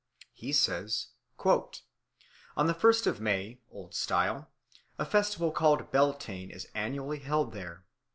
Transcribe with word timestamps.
He 0.33 0.51
says: 0.51 1.09
"On 1.45 2.65
the 2.65 2.73
first 2.73 3.05
of 3.05 3.21
May, 3.21 3.59
O.S., 3.71 4.09
a 4.97 5.05
festival 5.05 5.51
called 5.51 5.91
Beltan 5.91 6.49
is 6.49 6.65
annually 6.73 7.19
held 7.19 7.53
here. 7.53 7.85